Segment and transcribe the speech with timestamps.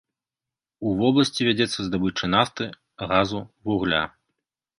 [0.87, 2.65] У вобласці вядзецца здабыча нафты,
[3.13, 3.39] газу,
[3.71, 4.03] вугля.